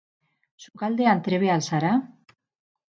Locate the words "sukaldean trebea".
0.63-1.59